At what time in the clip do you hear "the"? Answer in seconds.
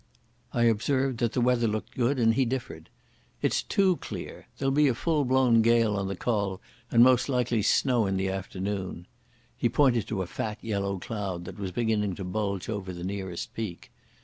1.33-1.41, 6.07-6.15, 8.17-8.27, 12.91-13.03